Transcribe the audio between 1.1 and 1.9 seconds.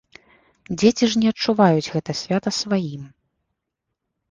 ж не адчуваюць